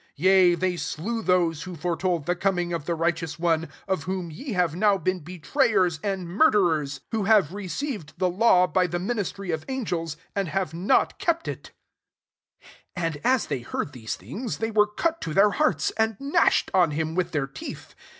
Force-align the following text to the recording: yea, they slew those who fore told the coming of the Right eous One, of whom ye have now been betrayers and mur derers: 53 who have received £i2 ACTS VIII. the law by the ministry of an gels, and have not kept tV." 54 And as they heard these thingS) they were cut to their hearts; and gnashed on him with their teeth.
yea, 0.15 0.55
they 0.55 0.75
slew 0.75 1.21
those 1.21 1.61
who 1.61 1.75
fore 1.75 1.95
told 1.95 2.25
the 2.25 2.35
coming 2.35 2.73
of 2.73 2.85
the 2.85 2.95
Right 2.95 3.13
eous 3.15 3.37
One, 3.37 3.69
of 3.87 4.05
whom 4.05 4.31
ye 4.31 4.53
have 4.53 4.75
now 4.75 4.97
been 4.97 5.19
betrayers 5.19 5.99
and 6.03 6.27
mur 6.27 6.49
derers: 6.49 6.93
53 7.01 7.01
who 7.11 7.23
have 7.25 7.53
received 7.53 8.07
£i2 8.07 8.09
ACTS 8.09 8.19
VIII. 8.19 8.29
the 8.29 8.37
law 8.39 8.65
by 8.65 8.87
the 8.87 8.97
ministry 8.97 9.51
of 9.51 9.63
an 9.69 9.85
gels, 9.85 10.17
and 10.35 10.47
have 10.47 10.73
not 10.73 11.19
kept 11.19 11.45
tV." 11.45 11.53
54 12.95 13.05
And 13.05 13.17
as 13.23 13.45
they 13.45 13.59
heard 13.59 13.93
these 13.93 14.17
thingS) 14.17 14.57
they 14.57 14.71
were 14.71 14.87
cut 14.87 15.21
to 15.21 15.35
their 15.35 15.51
hearts; 15.51 15.91
and 15.91 16.17
gnashed 16.19 16.71
on 16.73 16.89
him 16.89 17.13
with 17.13 17.29
their 17.31 17.45
teeth. 17.45 17.93